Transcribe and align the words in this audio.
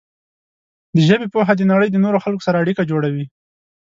د 0.95 0.97
ژبې 1.07 1.27
پوهه 1.33 1.53
د 1.57 1.61
نړۍ 1.71 1.89
د 1.91 1.97
نورو 2.03 2.21
خلکو 2.25 2.45
سره 2.47 2.61
اړیکه 2.63 2.83
جوړوي. 2.91 3.25